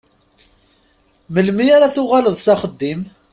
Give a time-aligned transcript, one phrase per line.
[1.33, 3.01] Melmi ara tuɣaleḍ s axeddim?